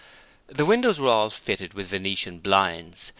The 0.47 0.65
windows 0.65 0.99
were 0.99 1.09
all 1.09 1.29
fitted 1.29 1.75
with 1.75 1.85
venetian 1.89 2.39
blinds. 2.39 3.09